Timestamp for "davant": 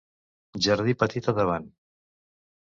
1.41-1.69